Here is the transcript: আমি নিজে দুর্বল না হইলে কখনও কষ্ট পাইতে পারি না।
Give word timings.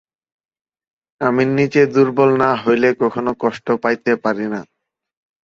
আমি 1.21 1.43
নিজে 1.57 1.81
দুর্বল 1.93 2.29
না 2.41 2.49
হইলে 2.63 2.89
কখনও 3.01 3.33
কষ্ট 3.43 3.67
পাইতে 3.83 4.11
পারি 4.23 4.45
না। 4.53 4.61